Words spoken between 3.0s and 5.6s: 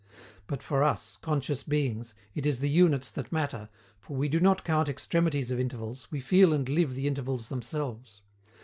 that matter, for we do not count extremities of